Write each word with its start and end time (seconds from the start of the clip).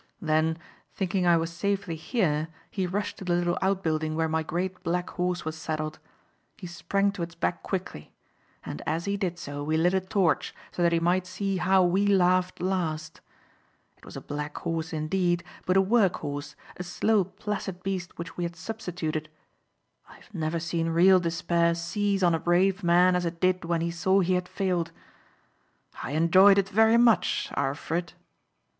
"Then, 0.19 0.57
thinking 0.95 1.27
I 1.27 1.37
was 1.37 1.53
safely 1.53 1.95
here 1.95 2.47
he 2.71 2.87
rushed 2.87 3.19
to 3.19 3.23
the 3.23 3.35
little 3.35 3.59
outbuilding 3.61 4.15
where 4.15 4.27
my 4.27 4.41
great 4.41 4.81
black 4.81 5.11
horse 5.11 5.45
was 5.45 5.55
saddled. 5.55 5.99
He 6.57 6.65
sprang 6.65 7.11
to 7.11 7.21
its 7.21 7.35
back 7.35 7.61
quickly. 7.61 8.11
And 8.65 8.81
as 8.87 9.05
he 9.05 9.15
did 9.15 9.37
so 9.37 9.63
we 9.63 9.77
lit 9.77 9.93
a 9.93 10.01
torch 10.01 10.55
so 10.71 10.81
that 10.81 10.91
he 10.91 10.99
might 10.99 11.27
see 11.27 11.57
how 11.57 11.83
we 11.83 12.07
laughed 12.07 12.59
last. 12.59 13.21
It 13.95 14.03
was 14.03 14.17
a 14.17 14.21
black 14.21 14.57
horse 14.57 14.91
indeed, 14.91 15.43
but 15.67 15.77
a 15.77 15.81
work 15.83 16.15
horse, 16.15 16.55
a 16.77 16.83
slow 16.83 17.23
placid 17.23 17.83
beast 17.83 18.17
which 18.17 18.35
we 18.35 18.43
had 18.43 18.55
substituted. 18.55 19.29
I 20.09 20.15
have 20.15 20.33
never 20.33 20.59
seen 20.59 20.89
real 20.89 21.19
despair 21.19 21.75
seize 21.75 22.23
on 22.23 22.33
a 22.33 22.39
brave 22.39 22.83
man 22.83 23.15
as 23.15 23.23
it 23.27 23.39
did 23.39 23.65
when 23.65 23.81
he 23.81 23.91
saw 23.91 24.21
he 24.21 24.33
had 24.33 24.47
failed. 24.49 24.91
I 26.01 26.13
enjoyed 26.13 26.57
it 26.57 26.69
very 26.69 26.97
much 26.97 27.51
Arlfrit. 27.55 28.13